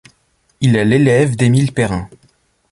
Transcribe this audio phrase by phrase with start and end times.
[0.61, 2.09] Il est l’élève d'Émile Perrin.